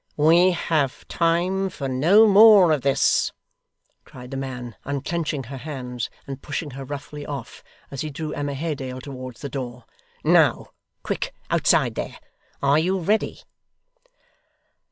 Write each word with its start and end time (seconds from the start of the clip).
'We 0.17 0.49
have 0.53 1.07
time 1.07 1.69
for 1.69 1.87
no 1.87 2.25
more 2.27 2.71
of 2.71 2.81
this,' 2.81 3.31
cried 4.03 4.31
the 4.31 4.35
man, 4.35 4.75
unclenching 4.83 5.43
her 5.43 5.57
hands, 5.57 6.09
and 6.25 6.41
pushing 6.41 6.71
her 6.71 6.83
roughly 6.83 7.23
off, 7.23 7.63
as 7.91 8.01
he 8.01 8.09
drew 8.09 8.33
Emma 8.33 8.55
Haredale 8.55 9.01
towards 9.01 9.41
the 9.41 9.47
door: 9.49 9.85
'Now! 10.23 10.69
Quick, 11.03 11.35
outside 11.51 11.93
there! 11.93 12.17
are 12.63 12.79
you 12.79 12.97
ready? 12.97 13.41